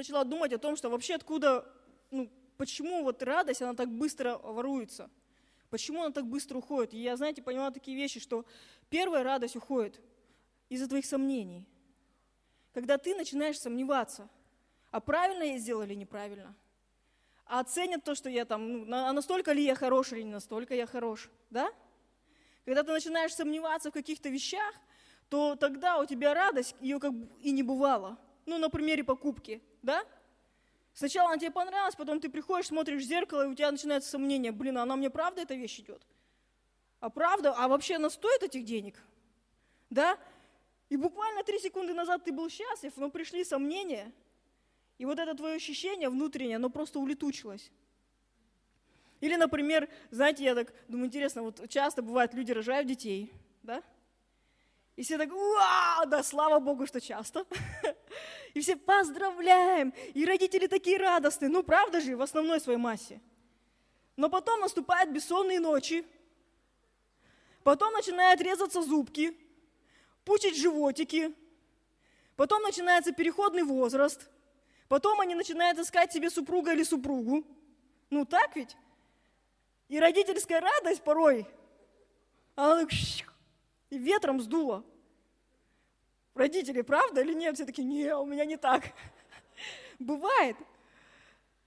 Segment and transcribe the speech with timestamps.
[0.00, 1.70] начала думать о том, что вообще откуда,
[2.10, 5.10] ну, почему вот радость, она так быстро воруется.
[5.68, 6.94] Почему она так быстро уходит?
[6.94, 8.44] И я, знаете, поняла такие вещи, что
[8.88, 10.00] первая радость уходит
[10.70, 11.64] из-за твоих сомнений.
[12.72, 14.28] Когда ты начинаешь сомневаться,
[14.90, 16.54] а правильно я сделала или неправильно?
[17.44, 20.74] А оценят то, что я там, ну, а настолько ли я хорош или не настолько
[20.74, 21.70] я хорош, да?
[22.64, 24.74] Когда ты начинаешь сомневаться в каких-то вещах,
[25.28, 28.18] то тогда у тебя радость, ее как бы и не бывало.
[28.50, 30.04] Ну, на примере покупки, да?
[30.92, 34.50] Сначала она тебе понравилась, потом ты приходишь, смотришь в зеркало, и у тебя начинается сомнение,
[34.50, 36.04] блин, а она мне правда эта вещь идет?
[36.98, 37.54] А правда?
[37.56, 38.96] А вообще она стоит этих денег?
[39.88, 40.18] Да?
[40.88, 44.12] И буквально три секунды назад ты был счастлив, но пришли сомнения,
[44.98, 47.70] и вот это твое ощущение внутреннее, оно просто улетучилось.
[49.20, 53.84] Или, например, знаете, я так думаю, интересно, вот часто бывает, люди рожают детей, да?
[55.00, 57.46] И все так, вау, да, слава Богу, что часто.
[58.52, 63.22] И все поздравляем, и родители такие радостные, ну правда же, в основной своей массе.
[64.16, 66.04] Но потом наступают бессонные ночи,
[67.62, 69.34] потом начинают резаться зубки,
[70.26, 71.34] пучить животики,
[72.36, 74.28] потом начинается переходный возраст,
[74.86, 77.46] потом они начинают искать себе супруга или супругу.
[78.10, 78.76] Ну так ведь?
[79.88, 81.46] И родительская радость порой,
[82.54, 82.90] она так
[83.90, 84.84] и ветром сдуло.
[86.40, 87.56] Родители, правда или нет?
[87.56, 88.84] Все таки не, у меня не так.
[89.98, 90.56] Бывает.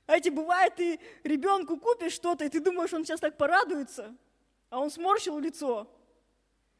[0.07, 4.15] А эти бывает, ты ребенку купишь что-то, и ты думаешь, он сейчас так порадуется,
[4.71, 5.87] а он сморщил лицо.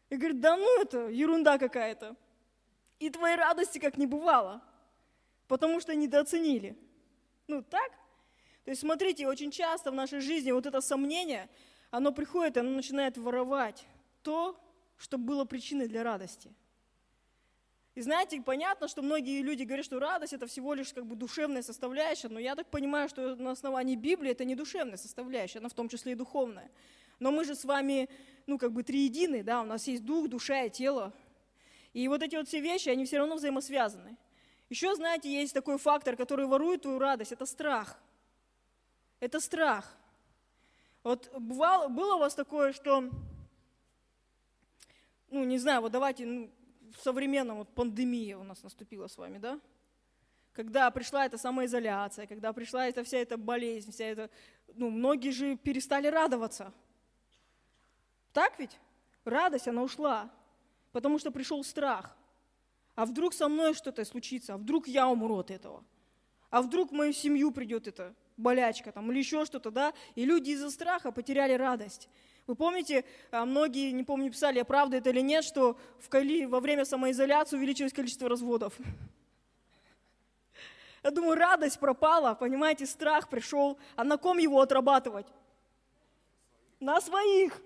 [0.10, 2.16] И говорит, да ну это ерунда какая-то.
[2.98, 4.64] И твоей радости как не бывало,
[5.48, 6.76] потому что недооценили.
[7.48, 7.92] Ну так?
[8.64, 11.48] То есть смотрите, очень часто в нашей жизни вот это сомнение,
[11.92, 13.86] оно приходит, оно начинает воровать
[14.24, 14.60] то,
[14.98, 16.52] что было причиной для радости.
[17.96, 21.62] И знаете, понятно, что многие люди говорят, что радость это всего лишь как бы душевная
[21.62, 25.74] составляющая, но я так понимаю, что на основании Библии это не душевная составляющая, она в
[25.74, 26.72] том числе и духовная.
[27.20, 28.10] Но мы же с вами,
[28.48, 31.14] ну, как бы триедины, да, у нас есть дух, душа и тело.
[31.94, 34.18] И вот эти вот все вещи, они все равно взаимосвязаны.
[34.70, 38.00] Еще, знаете, есть такой фактор, который ворует твою радость, это страх.
[39.20, 39.96] Это страх.
[41.04, 43.10] Вот бывало, было у вас такое, что
[45.30, 46.50] ну, не знаю, вот давайте, ну,
[46.96, 49.60] в современном, вот пандемия у нас наступила с вами, да?
[50.54, 54.30] Когда пришла эта самоизоляция, когда пришла эта вся эта болезнь, вся эта,
[54.76, 56.72] ну, многие же перестали радоваться.
[58.32, 58.80] Так ведь?
[59.26, 60.30] Радость, она ушла,
[60.92, 62.16] потому что пришел страх.
[62.96, 65.84] А вдруг со мной что-то случится, а вдруг я умру от этого?
[66.50, 69.94] А вдруг в мою семью придет эта болячка там, или еще что-то, да?
[70.14, 72.10] И люди из-за страха потеряли радость.
[72.46, 76.46] Вы помните, а, многие, не помню, писали, а правда это или нет, что в Кали
[76.46, 78.74] во время самоизоляции увеличилось количество разводов.
[81.04, 83.78] Я думаю, радость пропала, понимаете, страх пришел.
[83.96, 85.28] А на ком его отрабатывать?
[86.80, 87.62] На своих.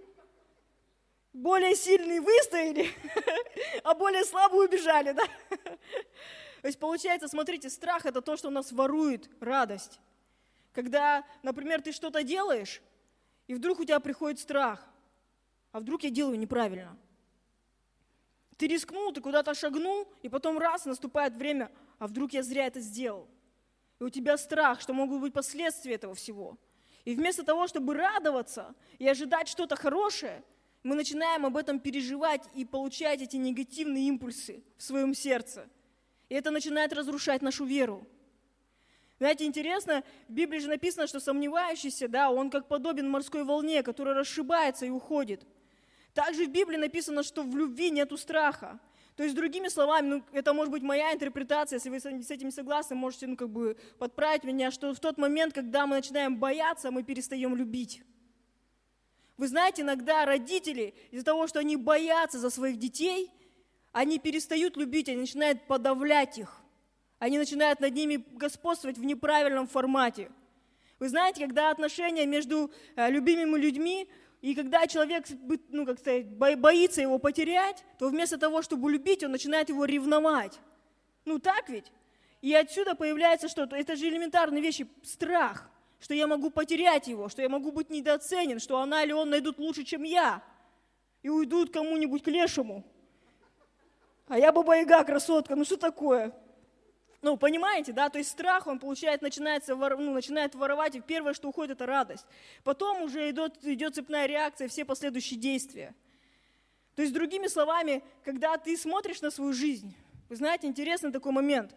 [1.33, 2.89] Более сильные выстояли,
[3.83, 5.23] а более слабые убежали, да?
[6.61, 9.99] То есть получается, смотрите, страх– это то, что у нас ворует радость.
[10.73, 12.81] Когда, например, ты что-то делаешь,
[13.47, 14.88] и вдруг у тебя приходит страх.
[15.72, 16.97] А вдруг я делаю неправильно?
[18.58, 22.80] Ты рискнул, ты куда-то шагнул, и потом раз, наступает время, а вдруг я зря это
[22.80, 23.28] сделал?
[24.00, 26.58] И у тебя страх, что могут быть последствия этого всего.
[27.06, 30.44] И вместо того, чтобы радоваться и ожидать что-то хорошее,
[30.84, 35.68] мы начинаем об этом переживать и получать эти негативные импульсы в своем сердце.
[36.29, 38.06] И это начинает разрушать нашу веру.
[39.19, 44.13] Знаете, интересно, в Библии же написано, что сомневающийся, да, он как подобен морской волне, которая
[44.13, 45.45] расшибается и уходит.
[46.13, 48.79] Также в Библии написано, что в любви нету страха.
[49.16, 52.95] То есть, другими словами, ну, это может быть моя интерпретация, если вы с этим согласны,
[52.95, 57.01] можете ну, как бы подправить меня, что в тот момент, когда мы начинаем бояться, мы
[57.01, 58.03] перестаем любить.
[59.38, 63.31] Вы знаете, иногда родители из-за того, что они боятся за своих детей,
[63.91, 66.56] они перестают любить, они начинают подавлять их.
[67.19, 70.29] Они начинают над ними господствовать в неправильном формате.
[70.99, 74.09] Вы знаете, когда отношения между э, любимыми людьми,
[74.41, 75.25] и когда человек,
[75.69, 80.59] ну, как сказать, боится его потерять, то вместо того, чтобы любить, он начинает его ревновать.
[81.25, 81.91] Ну так ведь?
[82.41, 83.75] И отсюда появляется что-то.
[83.75, 84.87] Это же элементарные вещи.
[85.03, 85.69] Страх,
[85.99, 89.58] что я могу потерять его, что я могу быть недооценен, что она или он найдут
[89.58, 90.43] лучше, чем я,
[91.23, 92.84] и уйдут кому-нибудь к лешему.
[94.28, 96.34] А я баба-яга, красотка, ну что такое?
[97.22, 101.49] Ну, понимаете, да, то есть страх, он, получает, начинается, ну, начинает воровать, и первое, что
[101.49, 102.25] уходит, это радость.
[102.64, 105.96] Потом уже идет, идет цепная реакция, все последующие действия.
[106.96, 109.96] То есть, другими словами, когда ты смотришь на свою жизнь,
[110.29, 111.75] вы знаете, интересный такой момент.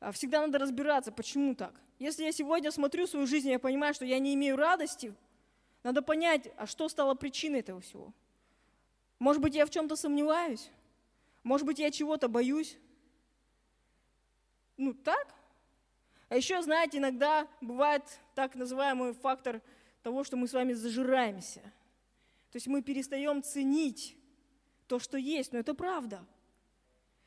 [0.00, 1.74] а, всегда надо разбираться, почему так.
[1.98, 5.14] Если я сегодня смотрю свою жизнь, я понимаю, что я не имею радости,
[5.82, 8.12] надо понять, а что стало причиной этого всего.
[9.18, 10.70] Может быть, я в чем-то сомневаюсь?
[11.42, 12.78] Может быть, я чего-то боюсь?
[14.78, 15.34] Ну, так?
[16.30, 18.02] А еще, знаете, иногда бывает
[18.34, 19.60] так называемый фактор
[20.02, 21.60] того, что мы с вами зажираемся.
[21.60, 24.16] То есть мы перестаем ценить
[24.86, 26.24] то, что есть, но это правда.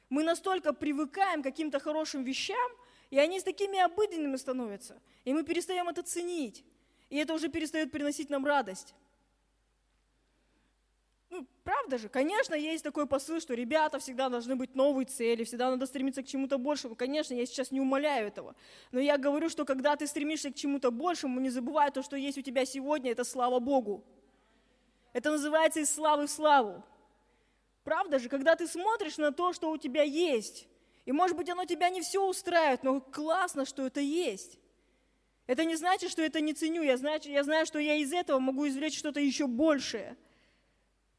[0.09, 2.71] Мы настолько привыкаем к каким-то хорошим вещам,
[3.11, 6.63] и они с такими обыденными становятся, и мы перестаем это ценить,
[7.09, 8.95] и это уже перестает приносить нам радость.
[11.31, 15.69] Ну, правда же, конечно, есть такой посыл, что ребята всегда должны быть новые цели, всегда
[15.69, 16.93] надо стремиться к чему-то большему.
[16.93, 18.53] Конечно, я сейчас не умоляю этого.
[18.91, 22.37] Но я говорю, что когда ты стремишься к чему-то большему, не забывай то, что есть
[22.37, 24.03] у тебя сегодня, это слава Богу.
[25.13, 26.83] Это называется из славы в славу.
[27.85, 30.67] Правда же, когда ты смотришь на то, что у тебя есть,
[31.05, 34.59] и может быть оно тебя не все устраивает, но классно, что это есть.
[35.47, 36.83] Это не значит, что это не ценю.
[36.83, 40.17] Я знаю, я знаю, что я из этого могу извлечь что-то еще большее–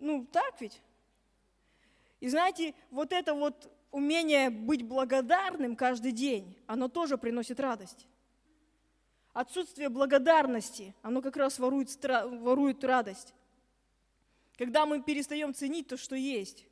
[0.03, 0.83] ну, так ведь?
[2.21, 8.07] И знаете, вот это вот умение быть благодарным каждый день, оно тоже приносит радость.
[9.33, 13.35] Отсутствие благодарности, оно как раз ворует, ворует радость.
[14.59, 16.67] Когда мы перестаем ценить то, что есть.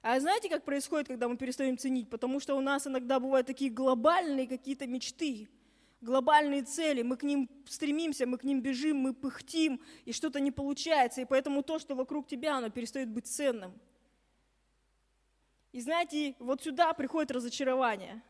[0.00, 2.08] А знаете, как происходит, когда мы перестаем ценить?
[2.08, 5.48] Потому что у нас иногда бывают такие глобальные какие-то мечты–
[6.04, 10.52] глобальные цели, мы к ним стремимся, мы к ним бежим, мы пыхтим, и что-то не
[10.52, 13.72] получается, и поэтому то, что вокруг тебя, оно перестает быть ценным.
[15.72, 18.22] И знаете, вот сюда приходит разочарование.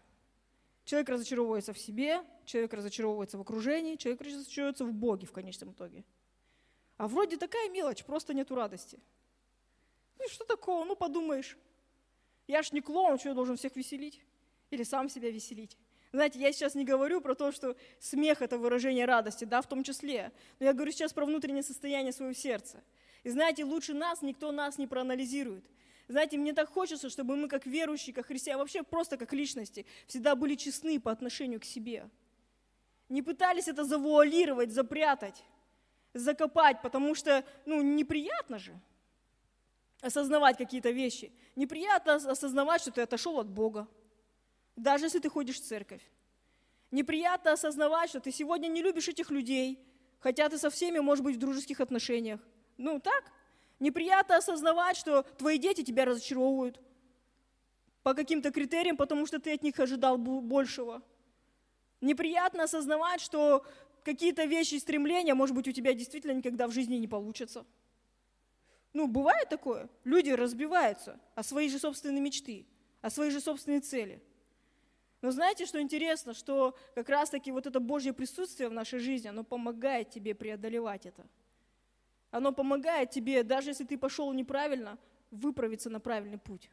[0.84, 6.04] Человек разочаровывается в себе, человек разочаровывается в окружении, человек разочаровывается в Боге в конечном итоге.
[6.96, 8.98] А вроде такая мелочь, просто нету радости.
[10.18, 11.58] Ну что такого, ну подумаешь.
[12.46, 14.22] Я ж не клоун, что я должен всех веселить?
[14.70, 15.76] Или сам себя веселить?
[16.14, 19.82] Знаете, я сейчас не говорю про то, что смех– это выражение радости, да, в том
[19.82, 20.30] числе.
[20.60, 22.84] Но я говорю сейчас про внутреннее состояние своего сердца.
[23.24, 25.64] И знаете, лучше нас никто нас не проанализирует.
[26.06, 30.36] Знаете, мне так хочется, чтобы мы как верующие, как христиане, вообще просто как личности, всегда
[30.36, 32.08] были честны по отношению к себе.
[33.08, 35.42] Не пытались это завуалировать, запрятать,
[36.12, 38.72] закопать, потому что, ну, неприятно же
[40.00, 41.32] осознавать какие-то вещи.
[41.56, 43.88] Неприятно осознавать, что ты отошел от Бога
[44.76, 46.02] даже если ты ходишь в церковь.
[46.90, 49.78] Неприятно осознавать, что ты сегодня не любишь этих людей,
[50.20, 52.40] хотя ты со всеми, может быть, в дружеских отношениях.
[52.76, 53.24] Ну, так?
[53.80, 56.80] Неприятно осознавать, что твои дети тебя разочаровывают
[58.02, 61.02] по каким-то критериям, потому что ты от них ожидал большего.
[62.00, 63.64] Неприятно осознавать, что
[64.04, 67.64] какие-то вещи и стремления, может быть, у тебя действительно никогда в жизни не получатся.
[68.92, 69.88] Ну, бывает такое.
[70.04, 72.66] Люди разбиваются о свои же собственные мечты,
[73.00, 74.22] о свои же собственные цели–
[75.24, 79.42] но знаете, что интересно, что как раз-таки вот это Божье присутствие в нашей жизни, оно
[79.42, 81.24] помогает тебе преодолевать это.
[82.30, 84.98] Оно помогает тебе, даже если ты пошел неправильно,
[85.30, 86.68] выправиться на правильный путь.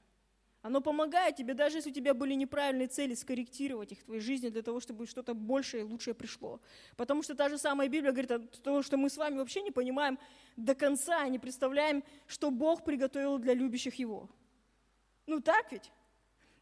[0.61, 4.49] Оно помогает тебе, даже если у тебя были неправильные цели, скорректировать их в твоей жизни
[4.49, 6.59] для того, чтобы что-то большее и лучшее пришло.
[6.97, 9.71] Потому что та же самая Библия говорит о том, что мы с вами вообще не
[9.71, 10.19] понимаем
[10.57, 14.29] до конца, не представляем, что Бог приготовил для любящих Его.
[15.25, 15.89] Ну так ведь?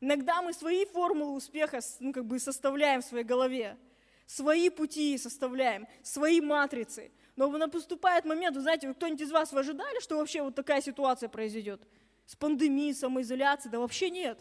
[0.02, 3.78] Иногда мы свои формулы успеха ну, как бы составляем в своей голове,
[4.26, 7.12] свои пути составляем, свои матрицы.
[7.36, 11.30] Но наступает момент, вы знаете, кто-нибудь из вас вы ожидали, что вообще вот такая ситуация
[11.30, 11.82] произойдет?
[12.26, 13.72] С пандемией, самоизоляцией?
[13.72, 14.40] Да вообще нет.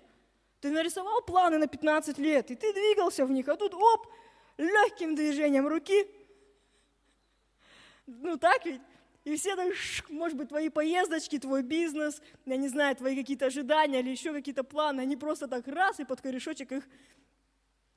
[0.60, 4.08] Ты нарисовал планы на 15 лет, и ты двигался в них, а тут оп,
[4.56, 6.06] легким движением руки.
[8.06, 8.80] Ну так ведь?
[9.28, 9.74] И все так,
[10.08, 14.64] может быть, твои поездочки, твой бизнес, я не знаю, твои какие-то ожидания или еще какие-то
[14.64, 16.88] планы, они просто так раз и под корешочек их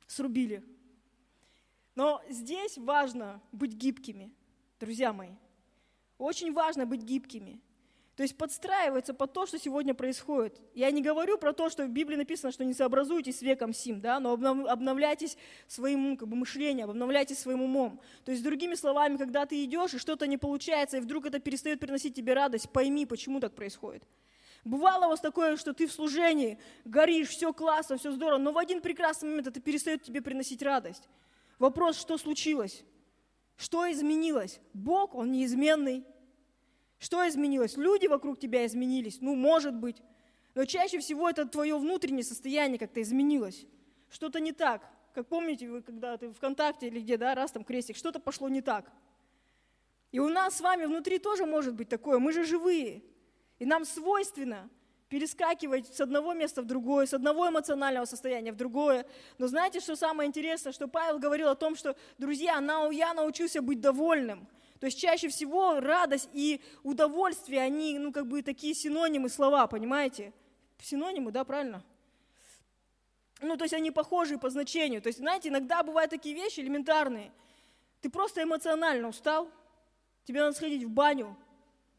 [0.07, 0.61] срубили.
[1.95, 4.33] Но здесь важно быть гибкими,
[4.77, 5.31] друзья мои.
[6.17, 7.61] Очень важно быть гибкими.
[8.15, 10.62] То есть подстраивается под то, что сегодня происходит.
[10.75, 14.01] Я не говорю про то, что в Библии написано, что не сообразуйтесь с веком сим,
[14.01, 15.38] да, но обновляйтесь
[15.68, 18.01] своим как бы, мышлением, обновляйтесь своим умом.
[18.25, 21.80] То есть, другими словами, когда ты идешь, и что-то не получается, и вдруг это перестает
[21.80, 24.03] приносить тебе радость, пойми, почему так происходит.
[24.65, 28.58] Бывало у вас такое, что ты в служении, горишь, все классно, все здорово, но в
[28.58, 31.08] один прекрасный момент это перестает тебе приносить радость.
[31.58, 32.84] Вопрос, что случилось?
[33.56, 34.60] Что изменилось?
[34.74, 36.03] Бог, Он неизменный.
[37.01, 37.77] Что изменилось?
[37.77, 39.22] Люди вокруг тебя изменились?
[39.22, 40.03] Ну, может быть.
[40.53, 43.65] Но чаще всего это твое внутреннее состояние как-то изменилось.
[44.12, 44.88] Что-то не так.
[45.15, 48.62] Как помните, вы когда ты ВКонтакте или где, да, раз там крестик, что-то пошло не
[48.62, 48.91] так.
[50.12, 52.20] И у нас с вами внутри тоже может быть такое.
[52.20, 53.01] Мы же живые.
[53.58, 54.70] И нам свойственно
[55.10, 59.08] перескакивать с одного места в другое, с одного эмоционального состояния в другое.
[59.39, 62.60] Но знаете, что самое интересное, что Павел говорил о том, что, друзья,
[62.91, 64.48] я научился быть довольным.
[64.81, 70.33] То есть чаще всего радость и удовольствие, они, ну, как бы такие синонимы слова, понимаете?
[70.81, 71.83] Синонимы, да, правильно?
[73.41, 75.00] Ну, то есть они похожи по значению.
[75.03, 77.31] То есть, знаете, иногда бывают такие вещи элементарные.
[78.01, 79.51] Ты просто эмоционально устал,
[80.23, 81.38] тебе надо сходить в баню,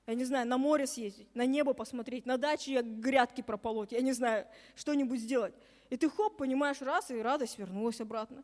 [0.08, 4.12] я не знаю, на море съездить, на небо посмотреть, на даче грядки прополоть, я не
[4.12, 5.54] знаю, что-нибудь сделать.
[5.88, 8.42] И ты хоп, понимаешь, раз, и радость вернулась обратно.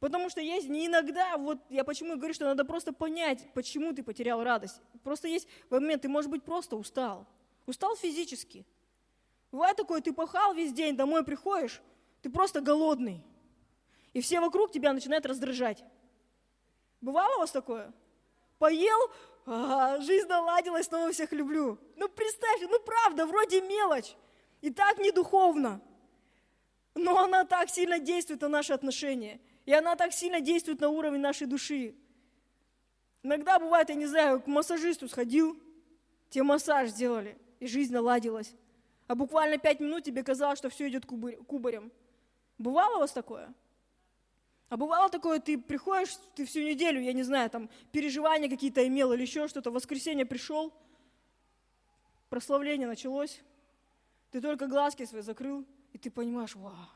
[0.00, 4.02] Потому что есть не иногда, вот я почему говорю, что надо просто понять, почему ты
[4.02, 4.80] потерял радость.
[5.02, 7.26] Просто есть момент, ты, может быть, просто устал.
[7.66, 8.64] Устал физически.
[9.50, 11.80] Бывает такое, ты пахал весь день, домой приходишь,
[12.22, 13.22] ты просто голодный.
[14.12, 15.84] И все вокруг тебя начинают раздражать.
[17.00, 17.92] Бывало у вас такое?
[18.58, 18.98] Поел,
[19.46, 21.78] а, жизнь наладилась, снова всех люблю.
[21.96, 24.14] Ну представьте, ну правда, вроде мелочь.
[24.60, 25.80] И так не духовно.
[26.94, 29.40] Но она так сильно действует на наши отношения.
[29.68, 31.94] И она так сильно действует на уровень нашей души.
[33.22, 35.60] Иногда бывает, я не знаю, к массажисту сходил,
[36.30, 38.54] тебе массаж сделали, и жизнь наладилась.
[39.08, 41.92] А буквально пять минут тебе казалось, что все идет кубарем.
[42.56, 43.52] Бывало у вас такое?
[44.70, 49.12] А бывало такое, ты приходишь, ты всю неделю, я не знаю, там переживания какие-то имел
[49.12, 50.72] или еще что-то, в воскресенье пришел,
[52.30, 53.42] прославление началось,
[54.30, 56.88] ты только глазки свои закрыл, и ты понимаешь, вау,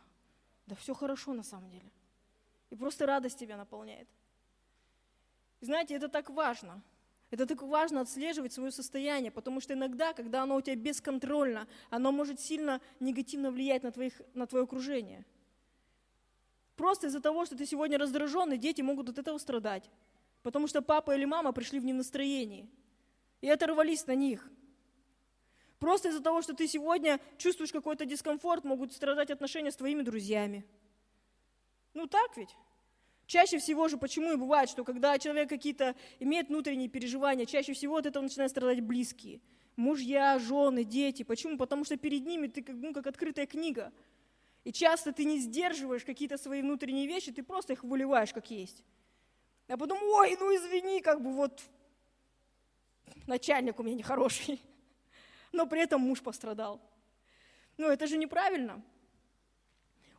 [0.66, 1.90] да все хорошо на самом деле.
[2.72, 4.08] И просто радость тебя наполняет.
[5.60, 6.82] И знаете, это так важно.
[7.30, 12.10] Это так важно отслеживать свое состояние, потому что иногда, когда оно у тебя бесконтрольно, оно
[12.10, 15.24] может сильно негативно влиять на, твоих, на твое окружение–
[16.76, 19.88] Просто из-за того, что ты сегодня раздраженный, дети могут от этого страдать.
[20.42, 22.68] Потому что папа или мама пришли в настроении
[23.40, 24.50] И оторвались на них.
[25.78, 30.64] Просто из-за того, что ты сегодня чувствуешь какой-то дискомфорт, могут страдать отношения с твоими друзьями.
[31.94, 32.56] Ну так ведь?
[33.26, 37.96] Чаще всего же, почему и бывает, что когда человек какие-то имеет внутренние переживания, чаще всего
[37.96, 39.40] от этого начинают страдать близкие.
[39.76, 41.22] Мужья, жены, дети.
[41.22, 41.56] Почему?
[41.56, 43.92] Потому что перед ними ты как, ну, как открытая книга–
[44.64, 48.84] и часто ты не сдерживаешь какие-то свои внутренние вещи, ты просто их выливаешь как есть.
[49.68, 51.60] А потом, ой, ну извини, как бы вот
[53.26, 54.60] начальник у меня нехороший,
[55.52, 56.80] но при этом муж пострадал.
[57.76, 58.82] Ну это же неправильно.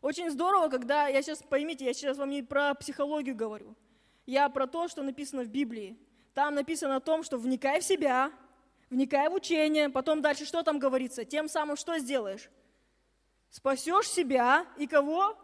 [0.04, 3.74] Очень здорово, когда, я сейчас, поймите, я сейчас вам не про психологию говорю,
[4.26, 5.98] я про то, что написано в Библии.
[6.34, 8.30] Там написано о том, что вникай в себя,
[8.90, 11.24] вникай в учение, потом дальше что там говорится?
[11.24, 12.50] Тем самым что сделаешь?
[13.50, 15.38] Спасешь себя и кого?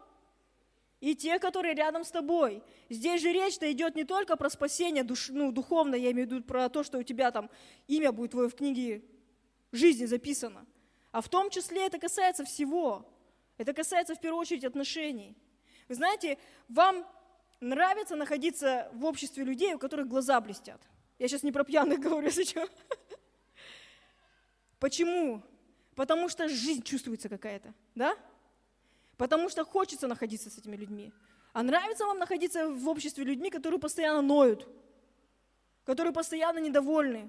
[1.00, 2.62] И те, которые рядом с тобой.
[2.90, 6.44] Здесь же речь-то идет не только про спасение душ, ну, духовно, я имею в виду
[6.44, 7.48] про то, что у тебя там
[7.88, 9.02] имя будет твое в книге
[9.72, 10.66] жизни записано.
[11.12, 13.06] А в том числе это касается всего.
[13.60, 15.36] Это касается в первую очередь отношений.
[15.86, 16.38] Вы знаете,
[16.68, 17.06] вам
[17.60, 20.80] нравится находиться в обществе людей, у которых глаза блестят.
[21.18, 22.66] Я сейчас не про пьяных говорю, если что.
[24.78, 25.42] Почему?
[25.94, 28.16] Потому что жизнь чувствуется какая-то, да?
[29.18, 31.12] Потому что хочется находиться с этими людьми.
[31.52, 34.66] А нравится вам находиться в обществе людьми, которые постоянно ноют,
[35.84, 37.28] которые постоянно недовольны.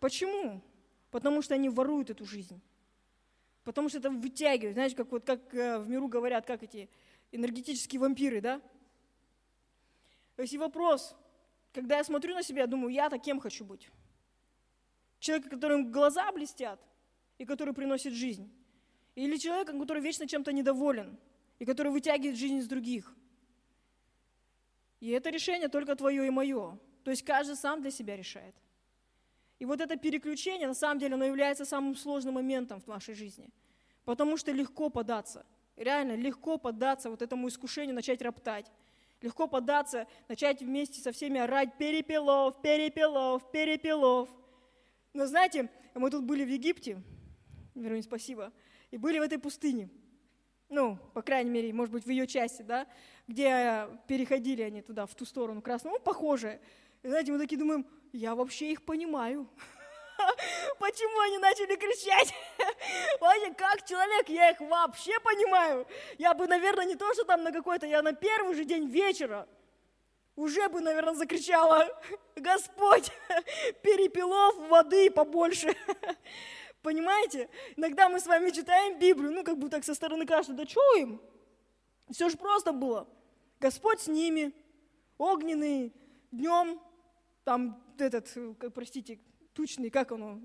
[0.00, 0.62] Почему?
[1.10, 2.62] Потому что они воруют эту жизнь.
[3.68, 4.76] Потому что это вытягивают.
[4.76, 6.88] Знаете, как, вот, как э, в миру говорят, как эти
[7.32, 8.62] энергетические вампиры, да?
[10.36, 11.14] То есть и вопрос,
[11.74, 13.90] когда я смотрю на себя, я думаю, я таким хочу быть.
[15.18, 16.80] Человек, которым глаза блестят,
[17.36, 18.50] и который приносит жизнь.
[19.14, 21.18] Или человеком, который вечно чем-то недоволен
[21.58, 23.14] и который вытягивает жизнь из других.
[25.00, 26.78] И это решение только твое и мое.
[27.04, 28.54] То есть каждый сам для себя решает.
[29.58, 33.50] И вот это переключение, на самом деле, оно является самым сложным моментом в нашей жизни.
[34.04, 35.44] Потому что легко податься.
[35.76, 38.70] Реально легко поддаться вот этому искушению, начать роптать.
[39.20, 44.28] Легко поддаться, начать вместе со всеми орать «Перепелов, перепелов, перепелов».
[45.12, 47.02] Но знаете, мы тут были в Египте,
[47.74, 48.52] Верунь, спасибо.
[48.90, 49.88] И были в этой пустыне.
[50.68, 52.86] Ну, по крайней мере, может быть, в ее части, да,
[53.26, 56.60] где переходили они туда, в ту сторону красную, ну, похожие.
[57.02, 59.48] И, знаете, мы такие думаем, я вообще их понимаю.
[60.78, 62.34] Почему они начали кричать?
[63.20, 65.86] Вообще, как человек, я их вообще понимаю.
[66.18, 69.48] Я бы, наверное, не то, что там на какой-то, я на первый же день вечера
[70.34, 71.88] уже бы, наверное, закричала,
[72.36, 73.10] Господь,
[73.82, 75.74] перепелов воды побольше.
[76.82, 77.48] Понимаете?
[77.76, 80.96] Иногда мы с вами читаем Библию, ну, как бы так со стороны кажется, да что
[80.96, 81.20] им?
[82.10, 83.06] Все же просто было.
[83.60, 84.52] Господь с ними,
[85.18, 85.92] огненный,
[86.30, 86.80] днем,
[87.48, 88.28] там этот,
[88.58, 89.18] как, простите,
[89.54, 90.38] тучный, как оно?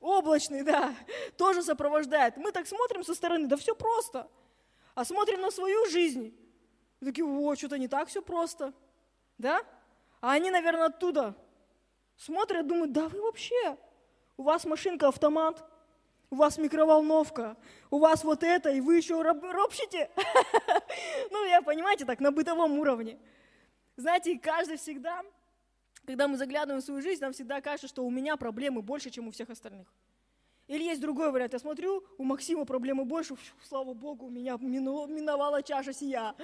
[0.00, 0.94] облачный, да,
[1.36, 2.36] тоже сопровождает.
[2.36, 4.30] Мы так смотрим со стороны, да все просто.
[4.94, 6.32] А смотрим на свою жизнь,
[7.00, 8.72] и такие, о, что-то не так все просто,
[9.38, 9.60] да?
[10.20, 11.34] А они, наверное, оттуда
[12.16, 13.76] смотрят, думают, да вы вообще,
[14.36, 15.64] у вас машинка автомат,
[16.30, 17.56] у вас микроволновка,
[17.90, 20.10] у вас вот это, и вы еще ропщите.
[21.32, 23.18] Ну, я, понимаете, так, на бытовом уровне.
[23.96, 25.24] Знаете, каждый всегда,
[26.10, 29.28] когда мы заглядываем в свою жизнь, нам всегда кажется, что у меня проблемы больше, чем
[29.28, 29.86] у всех остальных.
[30.66, 31.52] Или есть другой вариант.
[31.52, 36.34] Я смотрю, у Максима проблемы больше, Фу, слава Богу, у меня миновала чаша сия.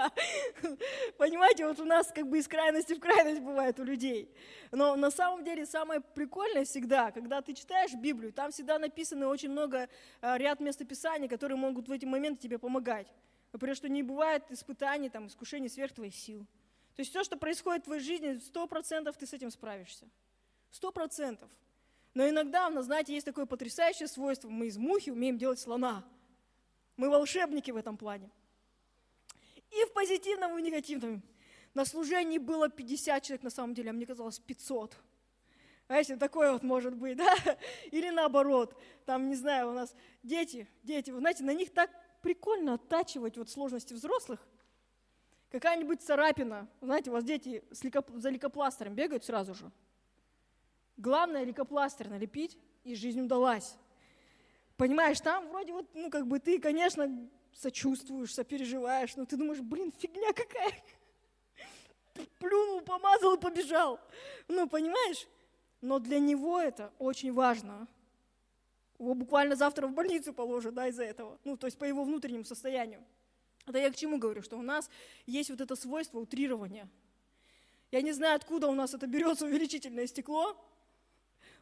[1.18, 4.30] Понимаете, вот у нас как бы из крайности в крайность бывает у людей.
[4.72, 9.50] Но на самом деле самое прикольное всегда, когда ты читаешь Библию, там всегда написано очень
[9.50, 9.88] много,
[10.20, 13.06] а, ряд местописаний, которые могут в эти моменты тебе помогать.
[13.52, 16.46] Например, что не бывает испытаний, там, искушений сверх твоих сил.
[16.96, 20.08] То есть все, что происходит в твоей жизни, сто процентов ты с этим справишься.
[20.70, 21.50] Сто процентов.
[22.14, 24.48] Но иногда у нас, знаете, есть такое потрясающее свойство.
[24.48, 26.02] Мы из мухи умеем делать слона.
[26.96, 28.30] Мы волшебники в этом плане.
[29.70, 31.22] И в позитивном, и в негативном.
[31.74, 34.96] На служении было 50 человек, на самом деле, а мне казалось 500.
[35.88, 37.34] Знаете, такое вот может быть, да?
[37.90, 41.90] Или наоборот, там, не знаю, у нас дети, дети, вы знаете, на них так
[42.22, 44.48] прикольно оттачивать вот сложности взрослых.
[45.56, 49.70] Какая-нибудь царапина, знаете, у вас дети за лейкопластырем бегают сразу же.
[50.98, 53.78] Главное лейкопластырь налепить, и жизнь удалась.
[54.76, 59.94] Понимаешь, там вроде вот, ну, как бы ты, конечно, сочувствуешь, сопереживаешь, но ты думаешь, блин,
[59.98, 60.74] фигня какая.
[62.38, 63.98] Плюнул, помазал и побежал.
[64.48, 65.26] Ну, понимаешь?
[65.80, 67.88] Но для него это очень важно.
[68.98, 71.38] Его буквально завтра в больницу положат, да, из-за этого.
[71.44, 73.02] Ну, то есть по его внутреннему состоянию.
[73.66, 74.88] Это я к чему говорю, что у нас
[75.26, 76.88] есть вот это свойство утрирования.
[77.90, 80.56] Я не знаю, откуда у нас это берется увеличительное стекло,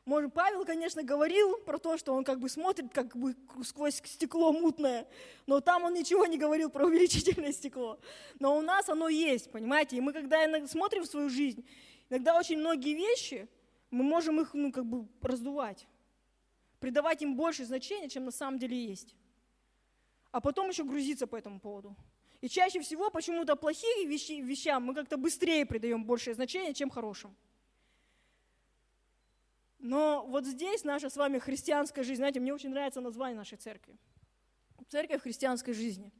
[0.04, 4.52] может, Павел, конечно, говорил про то, что он как бы смотрит как бы сквозь стекло
[4.52, 5.08] мутное,
[5.46, 7.98] но там он ничего не говорил про увеличительное стекло.
[8.38, 9.96] Но у нас оно есть, понимаете?
[9.96, 11.66] И мы, когда смотрим в свою жизнь,
[12.10, 13.48] иногда очень многие вещи,
[13.90, 15.86] мы можем их ну, как бы раздувать,
[16.80, 19.16] придавать им больше значения, чем на самом деле есть.
[20.34, 21.94] А потом еще грузиться по этому поводу.
[22.40, 27.36] И чаще всего почему-то плохие вещи, вещам мы как-то быстрее придаем большее значение, чем хорошим.
[29.78, 33.96] Но вот здесь наша с вами христианская жизнь, знаете, мне очень нравится название нашей церкви.
[34.88, 36.10] Церковь христианской жизни.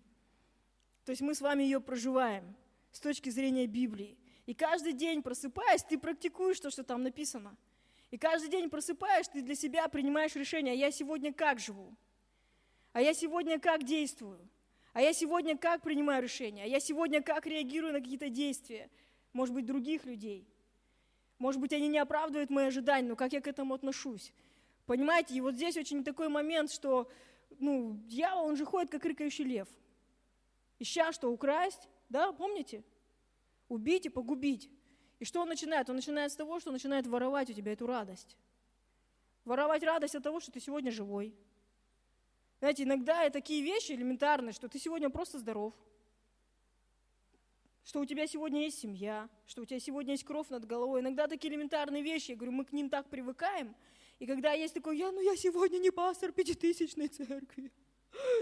[1.04, 2.54] То есть мы с вами ее проживаем
[2.92, 4.16] с точки зрения Библии.
[4.46, 7.56] И каждый день просыпаясь, ты практикуешь то, что там написано.
[8.12, 11.96] И каждый день просыпаешь, ты для себя принимаешь решение, а я сегодня как живу?
[12.94, 14.38] А я сегодня как действую?
[14.92, 16.62] А я сегодня как принимаю решения?
[16.62, 18.88] А я сегодня как реагирую на какие-то действия?
[19.32, 20.46] Может быть, других людей?
[21.38, 24.32] Может быть, они не оправдывают мои ожидания, но как я к этому отношусь?
[24.86, 27.10] Понимаете, и вот здесь очень такой момент, что
[27.58, 29.68] ну, дьявол, он же ходит, как рыкающий лев.
[30.78, 32.84] Ища, что украсть, да, помните?
[33.68, 34.70] Убить и погубить.
[35.18, 35.90] И что он начинает?
[35.90, 38.36] Он начинает с того, что начинает воровать у тебя эту радость.
[39.44, 41.34] Воровать радость от того, что ты сегодня живой.
[42.64, 45.74] Знаете, иногда и такие вещи элементарные, что ты сегодня просто здоров–
[47.84, 51.02] что у тебя сегодня есть семья, что у тебя сегодня есть кровь над головой.
[51.02, 53.76] Иногда такие элементарные вещи, я говорю, мы к ним так привыкаем.
[54.18, 57.70] И когда есть такой, я, ну я сегодня не пастор пятитысячной церкви.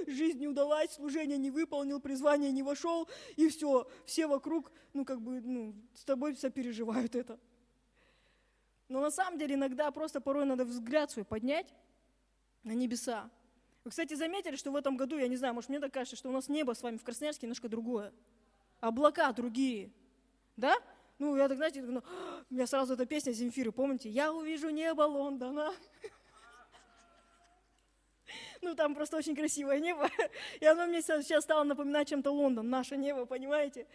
[0.06, 5.20] Жизнь не удалась, служение не выполнил, призвание не вошел, и все, все вокруг, ну как
[5.20, 7.40] бы, ну, с тобой все переживают это.
[8.86, 11.74] Но на самом деле иногда просто порой надо взгляд свой поднять
[12.62, 13.28] на небеса.
[13.84, 16.28] Вы, кстати, заметили, что в этом году, я не знаю, может мне так кажется, что
[16.28, 18.12] у нас небо с вами в Красноярске немножко другое
[18.82, 19.90] облака другие.
[20.56, 20.76] Да?
[21.18, 22.02] Ну, я так, знаете, ну,
[22.50, 24.10] у меня сразу эта песня Земфиры, помните?
[24.10, 25.72] «Я увижу небо Лондона».
[28.62, 30.08] Ну, там просто очень красивое небо.
[30.60, 33.88] И оно мне сейчас стало напоминать чем-то Лондон, наше небо, понимаете?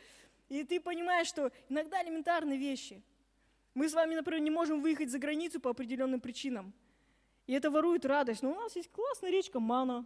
[0.50, 3.02] И ты понимаешь, что иногда элементарные вещи.
[3.74, 6.74] Мы с вами, например, не можем выехать за границу по определенным причинам.
[7.48, 8.44] И это ворует радость.
[8.44, 10.06] Но у нас есть классная речка Мана,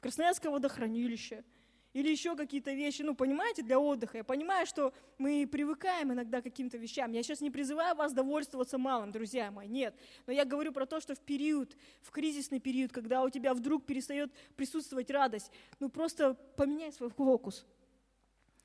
[0.00, 1.44] Красноярское водохранилище–
[1.94, 4.18] или еще какие-то вещи, ну, понимаете, для отдыха.
[4.18, 7.12] Я понимаю, что мы привыкаем иногда к каким-то вещам.
[7.12, 9.94] Я сейчас не призываю вас довольствоваться малым, друзья мои, нет.
[10.26, 13.86] Но я говорю про то, что в период, в кризисный период, когда у тебя вдруг
[13.86, 17.64] перестает присутствовать радость, ну, просто поменяй свой фокус.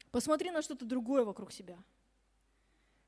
[0.10, 1.78] Посмотри на что-то другое вокруг себя.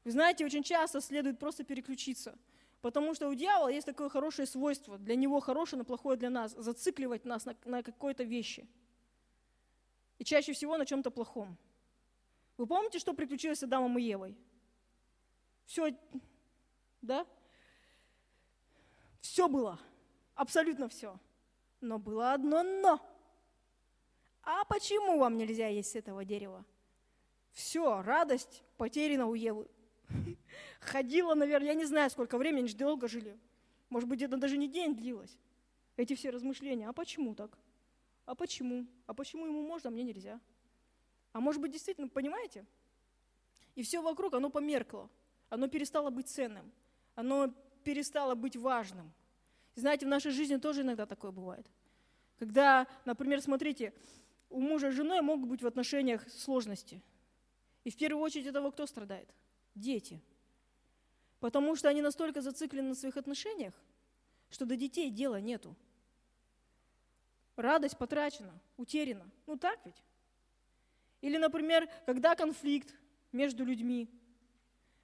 [0.03, 2.37] Вы знаете, очень часто следует просто переключиться.
[2.81, 6.51] Потому что у дьявола есть такое хорошее свойство, для него хорошее, но плохое для нас,
[6.53, 8.67] зацикливать нас на, на какой-то вещи–
[10.21, 11.57] и чаще всего на чем-то плохом.
[12.55, 14.37] Вы помните, что приключилось с Адамом и Евой?
[15.65, 15.97] Все,
[17.01, 17.25] да?
[19.19, 19.79] Все было,
[20.35, 21.19] абсолютно все.
[21.79, 23.01] Но было одно но.
[24.43, 26.63] А почему вам нельзя есть с этого дерева?
[27.51, 29.67] Все, радость потеряна у Евы.
[30.79, 33.37] Ходила, наверное, я не знаю, сколько времени, они долго жили.
[33.89, 35.37] Может быть, это даже не день длилось.
[35.97, 36.87] Эти все размышления.
[36.87, 37.57] А почему так?
[38.25, 38.87] А почему?
[39.07, 40.39] А почему ему можно, а мне нельзя?
[41.33, 42.65] А может быть, действительно, понимаете?
[43.75, 45.09] И все вокруг, оно померкло.
[45.49, 46.71] Оно перестало быть ценным.
[47.15, 49.11] Оно перестало быть важным.
[49.75, 51.65] знаете, в нашей жизни тоже иногда такое бывает.
[52.39, 53.93] Когда, например, смотрите,
[54.49, 57.01] у мужа с женой могут быть в отношениях сложности.
[57.83, 59.29] И в первую очередь этого кто страдает?
[59.75, 60.21] Дети.
[61.39, 63.73] Потому что они настолько зациклены на своих отношениях,
[64.49, 65.75] что до детей дела нету.
[67.55, 69.29] Радость потрачена, утеряна.
[69.47, 70.01] Ну так ведь?
[71.21, 72.93] Или, например, когда конфликт
[73.31, 74.09] между людьми,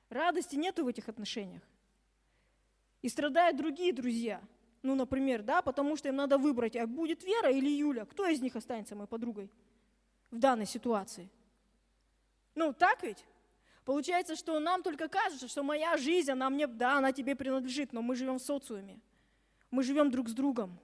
[0.09, 1.61] радости нету в этих отношениях.
[3.01, 4.41] И страдают другие друзья.
[4.81, 8.05] Ну, например, да, потому что им надо выбрать, а будет Вера или Юля.
[8.05, 9.51] Кто из них останется моей подругой
[10.31, 11.29] в данной ситуации?
[12.55, 13.23] Ну, так ведь?
[13.87, 18.01] Получается, что нам только кажется, что моя жизнь, она мне, да, она тебе принадлежит, но
[18.01, 18.99] мы живем в социуме.
[19.71, 20.77] Мы живем друг с другом.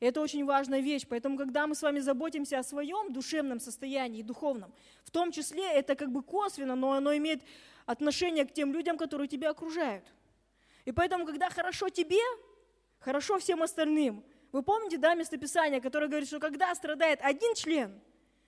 [0.00, 1.06] И это очень важная вещь.
[1.08, 5.94] Поэтому, когда мы с вами заботимся о своем душевном состоянии, духовном, в том числе это
[5.94, 7.42] как бы косвенно, но оно имеет
[7.86, 10.04] отношение к тем людям, которые тебя окружают.
[10.84, 12.20] И поэтому, когда хорошо тебе,
[12.98, 14.22] хорошо всем остальным.
[14.52, 17.98] Вы помните, да, местописание, которое говорит, что когда страдает один член,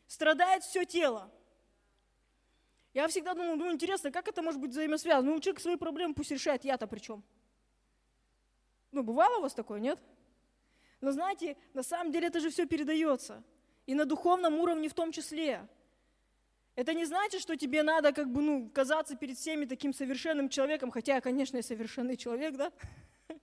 [0.06, 1.32] страдает все тело.
[2.94, 5.32] Я всегда думал, ну интересно, как это может быть взаимосвязано?
[5.32, 7.24] Ну, человек свои проблемы пусть решает, я-то при чем?
[8.92, 9.98] Ну, бывало у вас такое, нет?
[11.00, 13.42] Но знаете, на самом деле это же все передается.
[13.86, 15.68] И на духовном уровне в том числе.
[16.76, 20.92] Это не значит, что тебе надо как бы, ну, казаться перед всеми таким совершенным человеком,
[20.92, 22.72] хотя, конечно, я совершенный человек, да?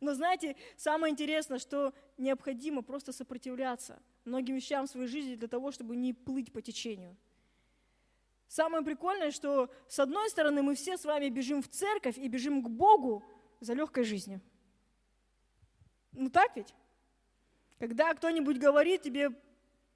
[0.00, 5.72] Но знаете, самое интересное, что необходимо просто сопротивляться многим вещам в своей жизни для того,
[5.72, 7.16] чтобы не плыть по течению.
[8.52, 12.62] Самое прикольное, что с одной стороны мы все с вами бежим в церковь и бежим
[12.62, 13.24] к Богу
[13.60, 14.42] за легкой жизнью.
[16.12, 16.74] Ну так ведь?
[17.78, 19.30] Когда кто-нибудь говорит тебе,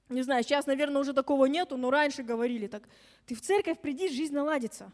[0.08, 2.88] не знаю, сейчас, наверное, уже такого нету, но раньше говорили так,
[3.26, 4.90] ты в церковь приди, жизнь наладится.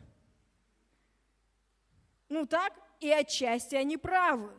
[2.29, 4.51] Ну так, и отчасти они правы.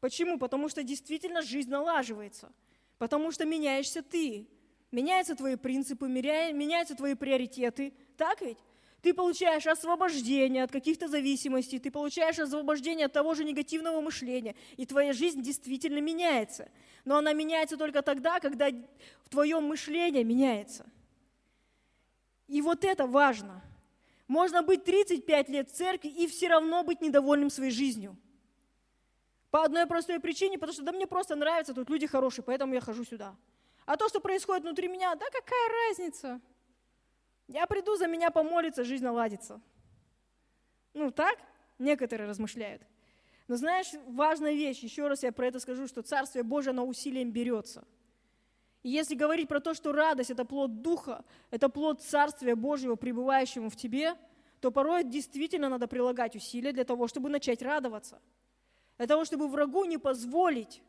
[0.00, 0.40] Почему?
[0.40, 2.52] Потому что действительно жизнь налаживается.
[2.98, 4.48] Потому что меняешься ты.
[4.90, 7.92] Меняются твои принципы, меняются твои приоритеты.
[8.18, 8.58] Так ведь?
[9.00, 14.84] Ты получаешь освобождение от каких-то зависимостей, ты получаешь освобождение от того же негативного мышления, и
[14.86, 16.68] твоя жизнь действительно меняется.
[17.04, 18.70] Но она меняется только тогда, когда
[19.22, 20.84] в твоем мышлении меняется.
[22.48, 23.62] И вот это важно.
[24.26, 28.16] Можно быть 35 лет в церкви и все равно быть недовольным своей жизнью.
[29.52, 32.80] По одной простой причине, потому что да мне просто нравится, тут люди хорошие, поэтому я
[32.80, 33.36] хожу сюда.
[33.86, 36.40] А то, что происходит внутри меня, да какая разница?
[37.48, 39.60] Я приду, за меня помолиться, жизнь наладится.
[40.94, 41.38] Ну так
[41.78, 42.82] некоторые размышляют.
[43.48, 47.32] Но знаешь, важная вещь, еще раз я про это скажу, что Царствие Божие, оно усилием
[47.32, 47.84] берется.
[48.82, 53.70] И если говорить про то, что радость– это плод Духа, это плод Царствия Божьего, пребывающего
[53.70, 54.14] в тебе,
[54.60, 58.20] то порой действительно надо прилагать усилия для того, чтобы начать радоваться.
[58.98, 60.82] Для того, чтобы врагу не позволить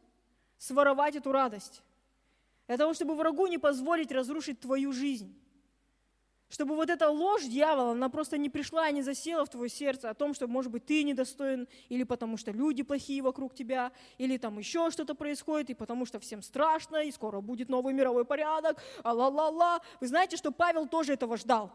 [0.57, 1.81] своровать эту радость.
[2.67, 5.33] Для того, чтобы врагу не позволить разрушить твою жизнь.
[6.49, 10.09] Чтобы вот эта ложь дьявола, она просто не пришла и не засела в твое сердце
[10.09, 14.35] о том, что, может быть, ты недостоин, или потому что люди плохие вокруг тебя, или
[14.37, 18.81] там еще что-то происходит, и потому что всем страшно, и скоро будет новый мировой порядок,
[19.03, 21.71] а ла ла ла Вы знаете, что Павел тоже этого ждал.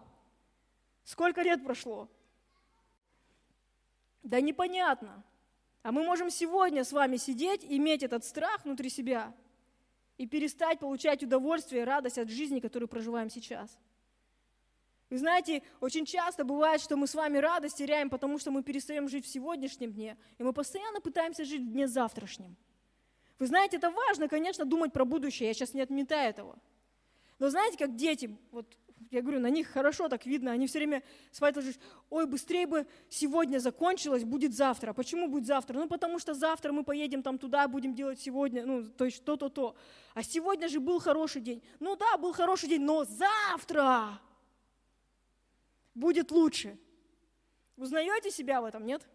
[1.05, 2.09] Сколько лет прошло?
[4.25, 5.23] Да непонятно.
[5.85, 9.33] А мы можем сегодня с вами сидеть, иметь этот страх внутри себя
[10.19, 13.79] и перестать получать удовольствие и радость от жизни, которую проживаем сейчас.
[15.14, 19.09] Вы знаете, очень часто бывает, что мы с вами радость теряем, потому что мы перестаем
[19.09, 22.57] жить в сегодняшнем дне, и мы постоянно пытаемся жить в дне завтрашнем.
[23.38, 26.59] Вы знаете, это важно, конечно, думать про будущее, я сейчас не отметаю этого.
[27.38, 28.77] Но знаете, как дети, вот
[29.12, 31.05] я говорю, на них хорошо так видно, они все время
[31.40, 31.77] ложишь,
[32.11, 34.90] ой, быстрее бы сегодня закончилось, будет завтра.
[34.90, 35.79] А почему будет завтра?
[35.79, 39.77] Ну, потому что завтра мы поедем там туда, будем делать сегодня, ну, то есть то-то-то.
[40.14, 41.62] А сегодня же был хороший день.
[41.79, 44.18] Ну да, был хороший день, но завтра
[45.95, 46.79] будет лучше.
[47.77, 49.07] Узнаете себя в этом, нет?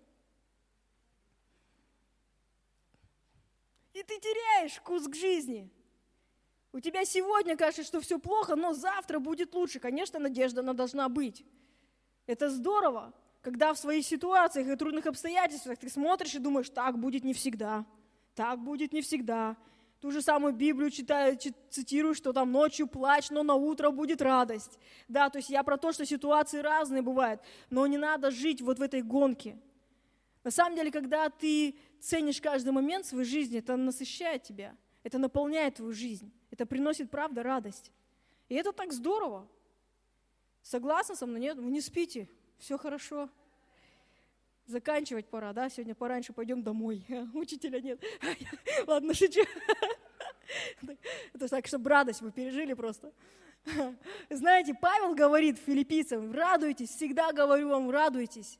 [3.93, 5.69] И ты теряешь вкус к жизни.
[6.71, 9.79] У тебя сегодня кажется, что все плохо, но завтра будет лучше.
[9.79, 11.43] Конечно, надежда, она должна быть.
[12.27, 17.23] Это здорово, когда в своих ситуациях и трудных обстоятельствах ты смотришь и думаешь, так будет
[17.23, 17.85] не всегда.
[18.35, 19.57] Так будет не всегда.
[19.99, 21.37] Ту же самую Библию читаю,
[21.69, 24.79] цитирую, что там ночью плач, но на утро будет радость.
[25.09, 28.79] Да, то есть я про то, что ситуации разные бывают, но не надо жить вот
[28.79, 29.57] в этой гонке.
[30.43, 35.75] На самом деле, когда ты ценишь каждый момент своей жизни, это насыщает тебя, это наполняет
[35.75, 37.91] твою жизнь, это приносит, правда, радость.
[38.47, 39.47] И это так здорово.
[40.61, 41.41] Согласны со мной?
[41.41, 41.57] Нет?
[41.57, 43.29] Вы не спите, все хорошо.
[44.65, 45.67] Заканчивать пора, да?
[45.67, 47.03] Сегодня пораньше пойдем домой.
[47.33, 48.01] Учителя нет.
[48.87, 49.41] Ладно, шучу.
[51.39, 53.13] Это так, чтобы радость вы пережили просто.
[54.29, 58.59] Знаете, Павел говорит филиппийцам, радуйтесь, всегда говорю вам, радуйтесь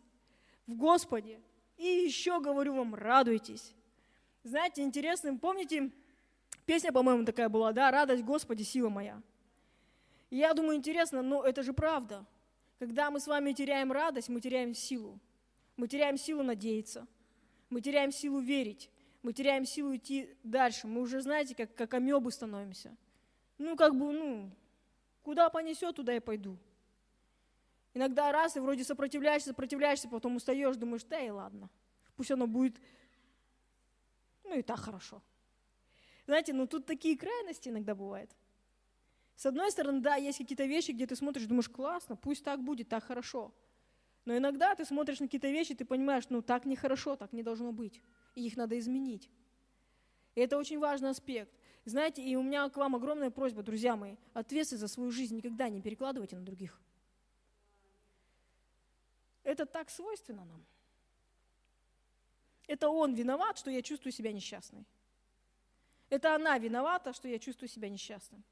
[0.66, 1.42] в Господе.
[1.76, 3.74] И еще говорю вам, радуйтесь.
[4.44, 5.92] Знаете, интересно, помните,
[6.66, 9.22] песня, по-моему, такая была, да, «Радость Господи, сила моя».
[10.30, 12.26] И я думаю, интересно, но это же правда.
[12.80, 15.20] Когда мы с вами теряем радость, мы теряем силу.
[15.76, 17.08] Мы теряем силу надеяться.
[17.70, 18.90] Мы теряем силу верить.
[19.22, 20.88] Мы теряем силу идти дальше.
[20.88, 22.96] Мы уже, знаете, как, как амебы становимся.
[23.58, 24.52] Ну, как бы, ну,
[25.24, 26.58] куда понесет, туда и пойду.
[27.94, 31.70] Иногда раз, и вроде сопротивляешься, сопротивляешься, потом устаешь, думаешь, да и ладно.
[32.16, 32.80] Пусть оно будет,
[34.44, 35.22] ну и так хорошо.
[36.26, 38.32] Знаете, ну тут такие крайности иногда бывают.
[39.36, 42.90] С одной стороны, да, есть какие-то вещи, где ты смотришь, думаешь, классно, пусть так будет,
[42.90, 43.54] так хорошо.
[44.30, 47.72] Но иногда ты смотришь на какие-то вещи, ты понимаешь, ну так нехорошо, так не должно
[47.72, 48.00] быть.
[48.36, 49.28] И их надо изменить.
[50.36, 51.52] И это очень важный аспект.
[51.84, 55.68] Знаете, и у меня к вам огромная просьба, друзья мои, ответственность за свою жизнь никогда
[55.68, 56.80] не перекладывайте на других.
[59.42, 60.64] Это так свойственно нам.
[62.68, 64.86] Это он виноват, что я чувствую себя несчастной.
[66.12, 68.44] Это она виновата, что я чувствую себя несчастным.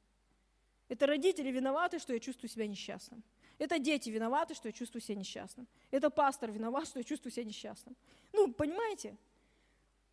[0.87, 3.23] Это родители виноваты, что я чувствую себя несчастным.
[3.57, 5.67] Это дети виноваты, что я чувствую себя несчастным.
[5.89, 7.95] Это пастор виноват, что я чувствую себя несчастным.
[8.33, 9.17] Ну, понимаете?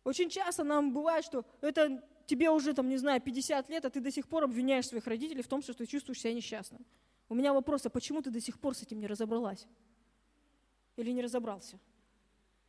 [0.03, 3.99] Очень часто нам бывает, что это тебе уже, там, не знаю, 50 лет, а ты
[3.99, 6.85] до сих пор обвиняешь своих родителей в том, что ты чувствуешь себя несчастным.
[7.29, 9.67] У меня вопрос, а почему ты до сих пор с этим не разобралась?
[10.95, 11.79] Или не разобрался?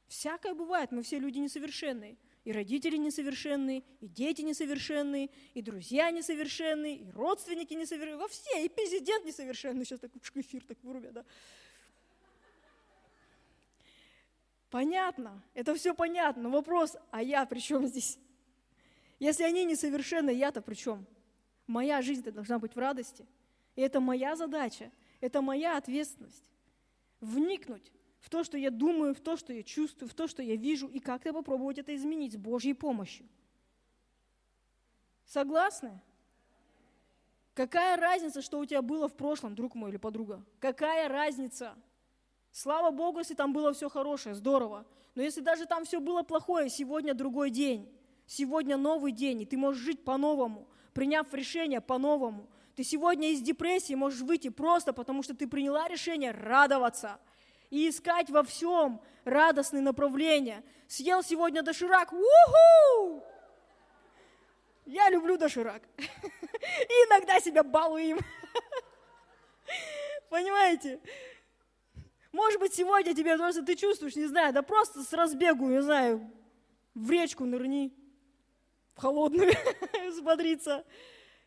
[0.08, 2.16] Всякое бывает, мы все люди несовершенные.
[2.46, 8.18] И родители несовершенные, и дети несовершенные, и друзья несовершенные, и родственники несовершенные.
[8.18, 9.84] Во все, и президент несовершенный.
[9.84, 11.24] Сейчас такой эфир так вырубят, да.
[14.70, 16.44] Понятно, это все понятно.
[16.44, 18.16] Но вопрос, а я при чем здесь?
[19.18, 21.04] Если они несовершенны, я-то при чем?
[21.66, 23.26] Моя жизнь-то должна быть в радости.
[23.74, 26.48] И это моя задача, это моя ответственность.
[27.20, 30.56] Вникнуть в то, что я думаю, в то, что я чувствую, в то, что я
[30.56, 33.26] вижу, и как-то попробовать это изменить с Божьей помощью.
[35.26, 36.00] Согласны?
[37.54, 40.44] Какая разница, что у тебя было в прошлом, друг мой или подруга?
[40.60, 41.74] Какая разница?
[42.52, 44.86] Слава Богу, если там было все хорошее, здорово.
[45.14, 47.90] Но если даже там все было плохое, сегодня другой день.
[48.26, 52.48] Сегодня новый день, и ты можешь жить по-новому, приняв решение по-новому.
[52.74, 57.20] Ты сегодня из депрессии можешь выйти просто потому, что ты приняла решение радоваться–
[57.76, 60.64] и искать во всем радостные направления.
[60.88, 63.22] Съел сегодня доширак, уху!
[64.86, 65.82] Я люблю доширак.
[65.98, 68.18] И иногда себя балую им.
[70.30, 71.00] Понимаете?
[72.32, 76.30] Может быть, сегодня тебе просто ты чувствуешь, не знаю, да просто с разбегу, не знаю,
[76.94, 77.92] в речку нырни,
[78.94, 79.52] в холодную,
[80.08, 80.84] взбодриться.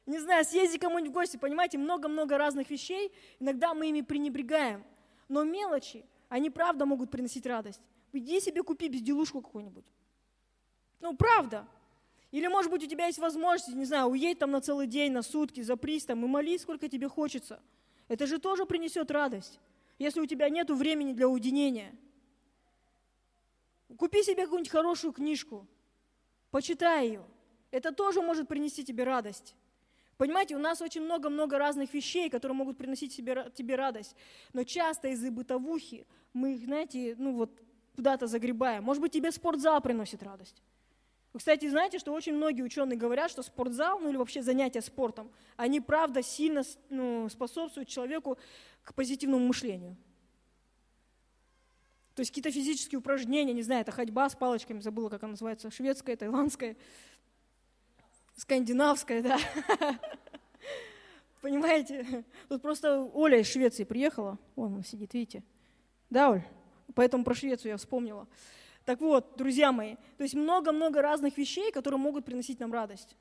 [0.05, 4.85] Не знаю, съезди кому-нибудь в гости, понимаете, много-много разных вещей, иногда мы ими пренебрегаем–
[5.29, 7.81] но мелочи, они правда могут приносить радость.
[8.13, 9.85] Иди себе купи безделушку какую-нибудь.
[10.99, 11.67] Ну, правда.
[12.31, 15.23] Или, может быть, у тебя есть возможность, не знаю, уедь там на целый день, на
[15.23, 17.59] сутки, запрись там и молись, сколько тебе хочется.
[18.07, 19.59] Это же тоже принесет радость,
[19.97, 21.95] если у тебя нет времени для уединения.
[23.97, 25.65] Купи себе какую-нибудь хорошую книжку,
[26.51, 27.25] почитай ее.
[27.71, 29.55] Это тоже может принести тебе радость.
[30.19, 34.17] Понимаете, у нас очень много-много разных вещей, которые могут приносить себе, тебе радость.
[34.51, 37.57] Но часто из-за бытовухи мы их, знаете, ну вот
[37.95, 38.83] куда-то загребаем.
[38.83, 40.61] Может быть, тебе спортзал приносит радость.
[41.31, 45.31] Вы, кстати, знаете, что очень многие ученые говорят, что спортзал, ну или вообще занятия спортом,
[45.55, 48.37] они правда сильно ну, способствуют человеку
[48.83, 49.95] к позитивному мышлению.
[52.15, 55.71] То есть какие-то физические упражнения, не знаю, это ходьба с палочками, забыла, как она называется,
[55.71, 56.75] шведская, таиландская
[58.39, 59.37] скандинавская, да.
[61.41, 62.25] Понимаете?
[62.47, 64.37] Тут просто Оля из Швеции приехала.
[64.55, 65.43] Вон она сидит, видите?
[66.09, 66.43] Да, Оль?
[66.95, 68.27] Поэтому про Швецию я вспомнила.
[68.85, 73.15] Так вот, друзья мои, то есть много-много разных вещей, которые могут приносить нам радость.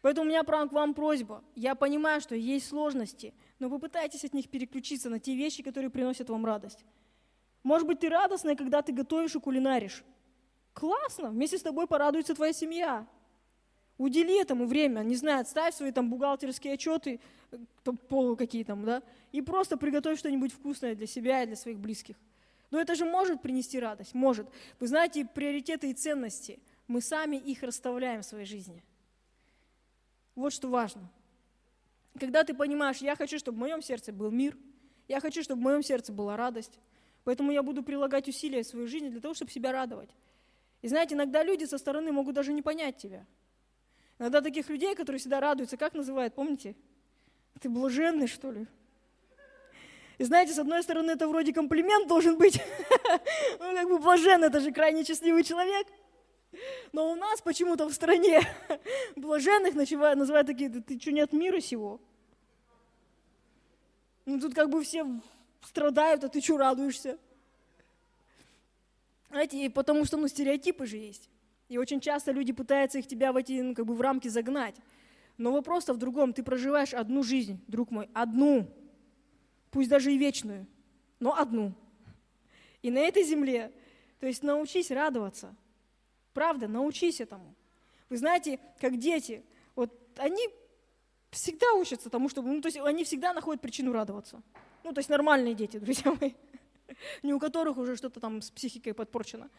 [0.00, 1.42] Поэтому у меня к вам просьба.
[1.54, 5.90] Я понимаю, что есть сложности, но вы пытаетесь от них переключиться на те вещи, которые
[5.90, 6.84] приносят вам радость.
[7.62, 10.04] Может быть, ты радостная, когда ты готовишь и кулинаришь.
[10.74, 13.06] Классно, вместе с тобой порадуется твоя семья.
[13.96, 17.20] Удели этому время, не знаю, отставь свои там бухгалтерские отчеты,
[18.08, 22.16] полу какие там, да, и просто приготовь что-нибудь вкусное для себя и для своих близких.
[22.70, 24.48] Но это же может принести радость, может.
[24.80, 28.82] Вы знаете, приоритеты и ценности, мы сами их расставляем в своей жизни.
[30.34, 31.08] Вот что важно.
[32.18, 34.56] Когда ты понимаешь, я хочу, чтобы в моем сердце был мир,
[35.06, 36.80] я хочу, чтобы в моем сердце была радость,
[37.22, 40.10] поэтому я буду прилагать усилия в свою жизнь для того, чтобы себя радовать.
[40.82, 43.24] И знаете, иногда люди со стороны могут даже не понять тебя.
[44.18, 46.76] Иногда таких людей, которые всегда радуются, как называют, помните?
[47.60, 48.66] Ты блаженный, что ли?
[50.18, 52.60] И знаете, с одной стороны, это вроде комплимент должен быть.
[53.58, 55.86] Ну, как бы блажен, это же крайне счастливый человек.
[56.92, 58.40] Но у нас почему-то в стране
[59.16, 62.00] блаженных называют такие, да ты что, не от мира сего?
[64.24, 65.06] Ну, тут как бы все
[65.62, 67.18] страдают, а ты что радуешься?
[69.30, 71.28] Знаете, потому что, ну, стереотипы же есть.
[71.74, 74.76] И очень часто люди пытаются их тебя в эти, ну, как бы в рамки загнать.
[75.38, 76.32] Но вопрос-то в другом.
[76.32, 78.68] Ты проживаешь одну жизнь, друг мой, одну
[79.72, 80.68] пусть даже и вечную,
[81.18, 81.74] но одну.
[82.80, 83.72] И на этой земле,
[84.20, 85.52] то есть научись радоваться.
[86.32, 87.56] Правда, научись этому.
[88.08, 89.42] Вы знаете, как дети,
[89.74, 90.48] вот они
[91.32, 94.40] всегда учатся тому, чтобы, ну, то есть они всегда находят причину радоваться.
[94.84, 96.34] Ну, то есть нормальные дети, друзья мои,
[97.24, 99.50] не у которых уже что-то там с психикой подпорчено.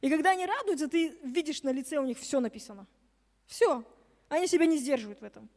[0.00, 2.86] И когда они радуются, ты видишь на лице у них все написано.
[3.46, 3.84] Все.
[4.28, 5.48] Они себя не сдерживают в этом.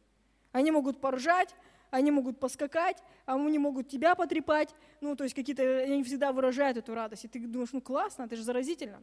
[0.52, 1.54] Они могут поржать,
[1.90, 4.74] они могут поскакать, а они могут тебя потрепать.
[5.00, 7.24] Ну, то есть какие-то, они всегда выражают эту радость.
[7.24, 9.02] И ты думаешь, ну классно, это же заразительно.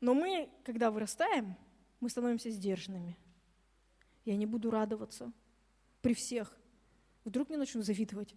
[0.00, 1.56] Но мы, когда вырастаем,
[1.98, 3.16] мы становимся сдержанными.
[4.24, 5.32] Я не буду радоваться
[6.02, 6.56] при всех.
[7.24, 8.34] Вдруг мне начнут завидовать.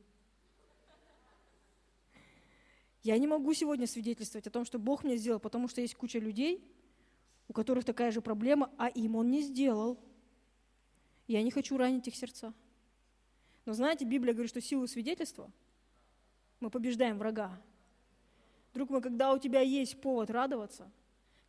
[3.04, 6.20] Я не могу сегодня свидетельствовать о том, что Бог мне сделал, потому что есть куча
[6.20, 6.66] людей,
[7.50, 10.00] у которых такая же проблема, а им Он не сделал.
[11.28, 12.54] Я не хочу ранить их сердца.
[13.66, 15.52] Но знаете, Библия говорит, что силу свидетельства
[16.62, 17.62] мы побеждаем врага.
[18.74, 20.89] Друг мой, когда у тебя есть повод радоваться,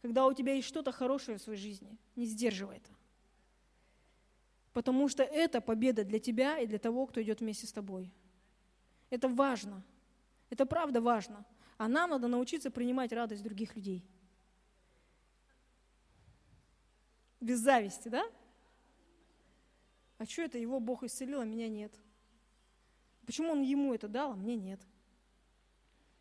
[0.02, 2.90] когда у тебя есть что-то хорошее в своей жизни, не сдерживай это.
[4.72, 8.12] Потому что это победа для тебя и для того, кто идет вместе с тобой.
[9.08, 9.84] Это важно.
[10.50, 11.44] Это правда важно.
[11.76, 14.04] А нам надо научиться принимать радость других людей.
[17.40, 18.24] Без зависти, да?
[20.18, 21.92] А что это его Бог исцелил, а меня нет?
[23.26, 24.80] Почему он ему это дал, а мне нет?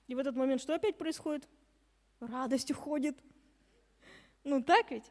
[0.07, 1.47] И в этот момент что опять происходит?
[2.19, 3.17] Радость уходит.
[4.43, 5.09] Ну так ведь?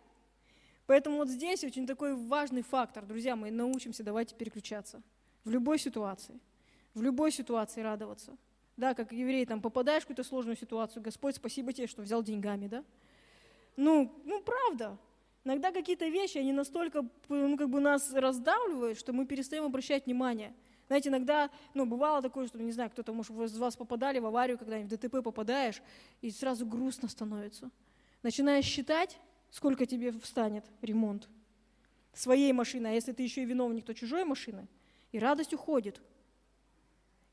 [0.86, 3.06] Поэтому вот здесь очень такой важный фактор.
[3.06, 5.02] Друзья мои, научимся, давайте переключаться.
[5.44, 6.38] В любой ситуации.
[6.94, 8.36] В любой ситуации радоваться.
[8.76, 12.68] Да, как еврей, там попадаешь в какую-то сложную ситуацию, Господь, спасибо тебе, что взял деньгами,
[12.68, 12.84] да?
[13.76, 14.98] Ну, ну правда.
[15.44, 20.54] Иногда какие-то вещи, они настолько ну, как бы нас раздавливают, что мы перестаем обращать внимание–
[20.92, 24.58] знаете, иногда, ну, бывало такое, что, не знаю, кто-то, может, из вас попадали в аварию,
[24.58, 25.80] когда-нибудь в ДТП попадаешь,
[26.20, 27.70] и сразу грустно становится.
[28.22, 29.18] Начинаешь считать,
[29.50, 31.30] сколько тебе встанет ремонт
[32.12, 34.68] своей машины, а если ты еще и виновник, то чужой машины,
[35.12, 36.02] и радость уходит.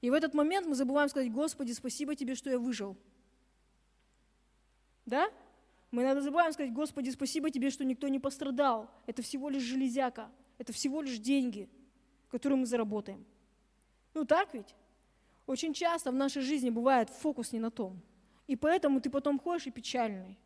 [0.01, 2.97] И в этот момент мы забываем сказать, Господи, спасибо тебе, что я выжил.
[5.05, 5.29] Да?
[5.91, 8.89] Мы иногда забываем сказать, Господи, спасибо тебе, что никто не пострадал.
[9.07, 11.67] Это всего лишь железяка, это всего лишь деньги,
[12.29, 13.25] которые мы заработаем.
[14.13, 14.75] Ну так ведь?
[15.47, 17.99] Очень часто в нашей жизни бывает фокус не на том.
[18.45, 20.37] И поэтому ты потом ходишь и печальный.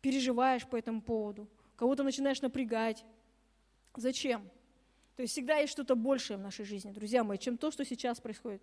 [0.00, 1.48] Переживаешь по этому поводу.
[1.76, 3.04] Кого-то начинаешь напрягать.
[3.96, 4.48] Зачем?
[5.16, 8.20] То есть всегда есть что-то большее в нашей жизни, друзья мои, чем то, что сейчас
[8.20, 8.62] происходит.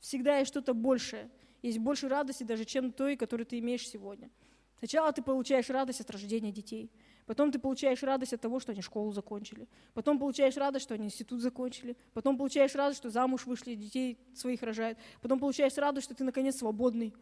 [0.00, 1.30] Всегда есть что-то большее.
[1.62, 4.30] Есть больше радости даже, чем той, которую ты имеешь сегодня.
[4.78, 6.90] Сначала ты получаешь радость от рождения детей–
[7.26, 9.66] Потом ты получаешь радость от того, что они школу закончили.
[9.94, 11.96] Потом получаешь радость, что они институт закончили.
[12.12, 14.98] Потом получаешь радость, что замуж вышли, детей своих рожают.
[15.22, 17.14] Потом получаешь радость, что ты наконец свободный.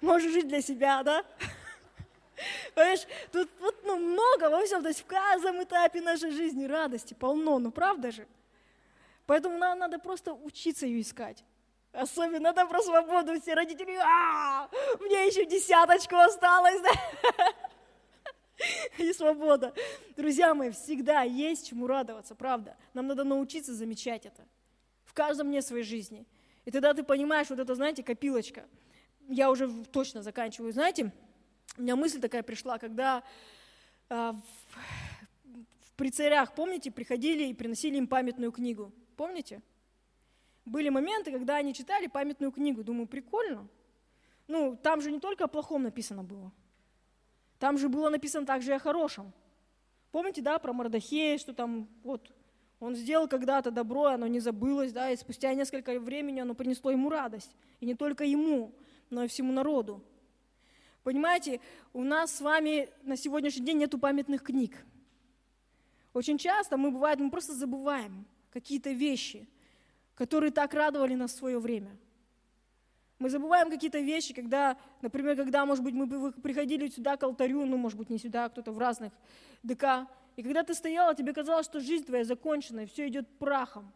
[0.00, 1.24] Можешь жить для себя, да?
[2.74, 7.14] Понимаешь, тут вот, ну, много во всем, то есть в каждом этапе нашей жизни радости
[7.14, 8.26] полно, ну правда же?
[9.26, 11.44] Поэтому нам надо просто учиться ее искать.
[11.92, 14.68] Особенно там про свободу все родители, а,
[15.00, 17.54] мне еще десяточку осталось, да?
[18.98, 19.74] И свобода.
[20.16, 22.76] Друзья мои, всегда есть чему радоваться, правда.
[22.94, 24.46] Нам надо научиться замечать это.
[25.04, 26.26] В каждом дне своей жизни.
[26.64, 28.64] И тогда ты понимаешь, вот это, знаете, копилочка.
[29.28, 30.72] Я уже точно заканчиваю.
[30.72, 31.12] Знаете,
[31.76, 33.22] у меня мысль такая пришла, когда
[34.08, 38.92] э, в, при царях, помните, приходили и приносили им памятную книгу.
[39.16, 39.62] Помните?
[40.70, 42.84] были моменты, когда они читали памятную книгу.
[42.84, 43.68] Думаю, прикольно.
[44.46, 46.52] ну, там же не только о плохом написано было.
[47.58, 49.32] Там же было написано также и о хорошем.
[50.12, 52.32] Помните, да, про Мордахея, что там вот
[52.80, 57.10] он сделал когда-то добро, оно не забылось, да, и спустя несколько времени оно принесло ему
[57.10, 57.54] радость.
[57.80, 58.72] И не только ему,
[59.10, 60.02] но и всему народу.
[61.02, 61.60] Понимаете,
[61.92, 64.76] у нас с вами на сегодняшний день нету памятных книг.
[66.12, 69.48] Очень часто мы, бывает, мы просто забываем какие-то вещи,
[70.14, 71.96] которые так радовали нас в свое время.
[73.18, 77.76] Мы забываем какие-то вещи, когда, например, когда, может быть, мы приходили сюда к алтарю, ну,
[77.76, 79.12] может быть, не сюда, а кто-то в разных
[79.62, 83.92] ДК, и когда ты стояла, тебе казалось, что жизнь твоя закончена, и все идет прахом.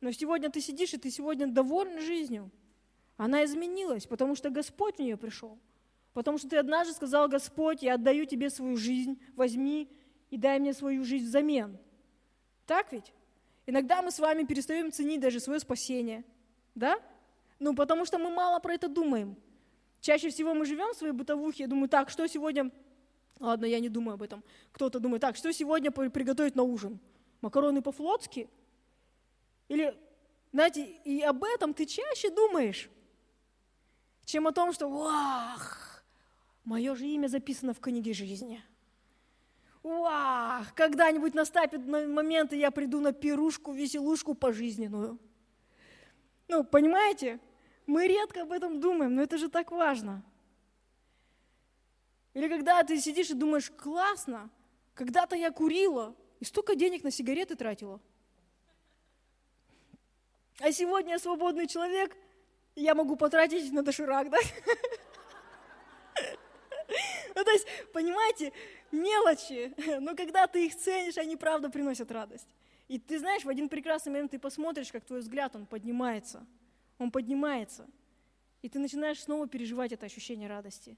[0.00, 2.50] Но сегодня ты сидишь, и ты сегодня доволен жизнью.
[3.16, 5.58] Она изменилась, потому что Господь в нее пришел.
[6.18, 9.88] Потому что ты однажды сказал, Господь, я отдаю тебе свою жизнь, возьми
[10.30, 11.78] и дай мне свою жизнь взамен.
[12.66, 13.12] Так ведь?
[13.66, 16.24] Иногда мы с вами перестаем ценить даже свое спасение.
[16.74, 16.98] Да?
[17.60, 19.36] Ну, потому что мы мало про это думаем.
[20.00, 22.72] Чаще всего мы живем в своей бытовухе, я думаю, так, что сегодня
[23.38, 24.42] Ладно, я не думаю об этом.
[24.72, 26.98] Кто-то думает, так, что сегодня приготовить на ужин?
[27.42, 28.50] Макароны по-флотски?
[29.68, 29.96] Или,
[30.50, 32.90] знаете, и об этом ты чаще думаешь,
[34.24, 35.87] чем о том, что, вах,
[36.68, 38.62] мое же имя записано в книге жизни.
[39.82, 45.18] Вах, когда-нибудь наступит момент, и я приду на пирушку, веселушку пожизненную.
[46.48, 47.40] Ну, понимаете?
[47.86, 50.22] Мы редко об этом думаем, но это же так важно–
[52.38, 54.48] или когда ты сидишь и думаешь, классно,
[54.94, 58.00] когда-то я курила и столько денег на сигареты тратила.
[60.60, 62.16] А сегодня я свободный человек,
[62.76, 64.38] я могу потратить на доширак, да?
[67.38, 68.52] Ну, то есть, понимаете,
[68.90, 72.48] мелочи, но когда ты их ценишь, они правда приносят радость.
[72.88, 76.44] И ты знаешь, в один прекрасный момент ты посмотришь, как твой взгляд, он поднимается.
[76.98, 77.86] Он поднимается.
[78.60, 80.96] И ты начинаешь снова переживать это ощущение радости.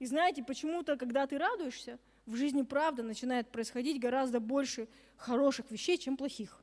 [0.00, 5.96] И знаете, почему-то, когда ты радуешься, в жизни правда начинает происходить гораздо больше хороших вещей,
[5.96, 6.60] чем плохих.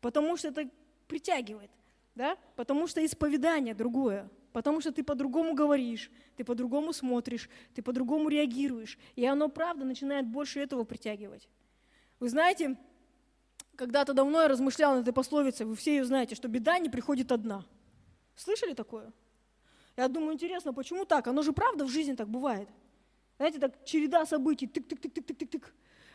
[0.00, 0.70] Потому что это
[1.06, 1.70] притягивает,
[2.14, 2.38] да?
[2.56, 8.98] Потому что исповедание другое, потому что ты по-другому говоришь, ты по-другому смотришь, ты по-другому реагируешь,
[9.14, 11.46] и оно правда начинает больше этого притягивать.
[12.20, 12.78] Вы знаете,
[13.74, 17.32] когда-то давно я размышлял над этой пословицей, вы все ее знаете, что беда не приходит
[17.32, 17.66] одна.
[18.34, 19.12] Слышали такое?
[19.94, 21.26] Я думаю, интересно, почему так?
[21.26, 22.70] Оно же правда в жизни так бывает.
[23.36, 25.64] Знаете, так череда событий, тык-тык-тык-тык-тык-тык.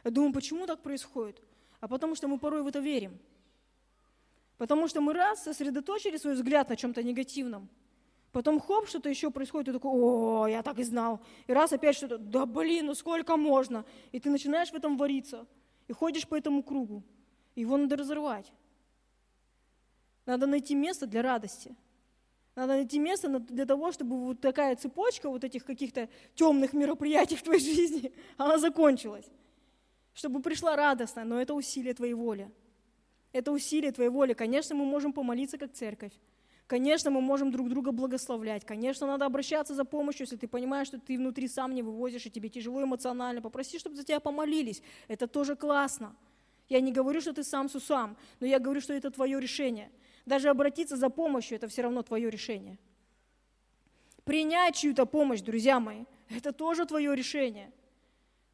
[0.03, 1.39] Я думаю, почему так происходит?
[1.79, 3.19] А потому что мы порой в это верим.
[4.57, 7.69] Потому что мы раз сосредоточили свой взгляд на чем-то негативном,
[8.31, 11.19] потом хоп, что-то еще происходит, и такой, о, я так и знал.
[11.47, 13.85] И раз опять что-то, да блин, ну сколько можно?
[14.11, 15.45] И ты начинаешь в этом вариться,
[15.87, 17.03] и ходишь по этому кругу.
[17.55, 18.51] Его надо разорвать.
[20.25, 21.75] Надо найти место для радости–
[22.55, 27.43] надо найти место для того, чтобы вот такая цепочка вот этих каких-то темных мероприятий в
[27.43, 29.25] твоей жизни, она закончилась.
[30.13, 32.51] Чтобы пришла радостно, но это усилие твоей воли.
[33.31, 34.33] Это усилие твоей воли.
[34.33, 36.11] Конечно, мы можем помолиться как церковь.
[36.71, 38.63] Конечно, мы можем друг друга благословлять.
[38.63, 42.31] Конечно, надо обращаться за помощью, если ты понимаешь, что ты внутри сам не вывозишь, и
[42.31, 43.41] тебе тяжело эмоционально.
[43.41, 44.81] Попроси, чтобы за тебя помолились.
[45.09, 46.15] Это тоже классно.
[46.69, 49.91] Я не говорю, что ты сам с усам, но я говорю, что это твое решение–
[50.25, 52.77] даже обратиться за помощью– это все равно твое решение.
[54.23, 57.69] Принять чью-то помощь, друзья мои, это тоже твое решение.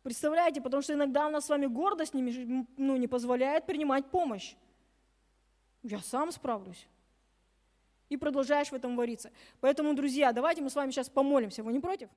[0.02, 4.56] Представляете, потому что иногда у нас с вами гордость не, ну, не позволяет принимать помощь.
[5.84, 6.88] Я сам справлюсь.
[8.10, 9.32] И продолжаешь в этом вариться.
[9.60, 11.64] Поэтому, друзья, давайте мы с вами сейчас помолимся.
[11.64, 12.10] Вы не против?